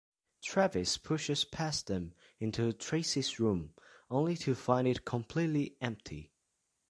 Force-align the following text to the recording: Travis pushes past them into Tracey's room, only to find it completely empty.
Travis 0.41 0.97
pushes 0.97 1.45
past 1.45 1.85
them 1.85 2.15
into 2.39 2.73
Tracey's 2.73 3.39
room, 3.39 3.75
only 4.09 4.35
to 4.37 4.55
find 4.55 4.87
it 4.87 5.05
completely 5.05 5.77
empty. 5.79 6.31